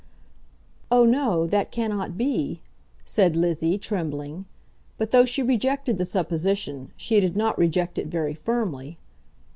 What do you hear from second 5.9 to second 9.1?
the supposition, she did not reject it very firmly.